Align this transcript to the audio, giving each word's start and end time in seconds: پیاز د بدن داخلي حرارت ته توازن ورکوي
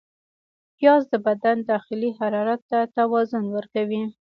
پیاز 0.77 1.01
د 1.11 1.13
بدن 1.27 1.57
داخلي 1.71 2.09
حرارت 2.19 2.61
ته 2.69 2.79
توازن 2.97 3.45
ورکوي 3.55 4.03